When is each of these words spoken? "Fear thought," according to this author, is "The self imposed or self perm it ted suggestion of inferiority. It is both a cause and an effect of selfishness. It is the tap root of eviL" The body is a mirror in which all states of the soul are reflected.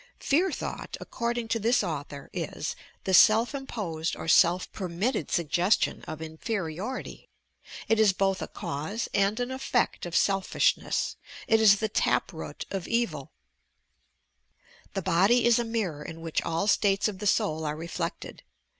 "Fear 0.17 0.51
thought," 0.51 0.97
according 0.99 1.47
to 1.49 1.59
this 1.59 1.83
author, 1.83 2.31
is 2.33 2.75
"The 3.03 3.13
self 3.13 3.53
imposed 3.53 4.15
or 4.15 4.27
self 4.27 4.71
perm 4.73 5.03
it 5.03 5.11
ted 5.13 5.29
suggestion 5.29 6.03
of 6.07 6.23
inferiority. 6.23 7.29
It 7.87 7.99
is 7.99 8.11
both 8.11 8.41
a 8.41 8.47
cause 8.47 9.07
and 9.13 9.39
an 9.39 9.51
effect 9.51 10.07
of 10.07 10.15
selfishness. 10.15 11.17
It 11.47 11.61
is 11.61 11.75
the 11.75 11.87
tap 11.87 12.33
root 12.33 12.65
of 12.71 12.87
eviL" 12.87 13.29
The 14.95 15.03
body 15.03 15.45
is 15.45 15.59
a 15.59 15.63
mirror 15.63 16.01
in 16.01 16.21
which 16.21 16.41
all 16.41 16.65
states 16.65 17.07
of 17.07 17.19
the 17.19 17.27
soul 17.27 17.63
are 17.63 17.75
reflected. 17.75 18.41